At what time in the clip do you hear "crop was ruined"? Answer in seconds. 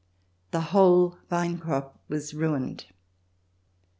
1.59-2.85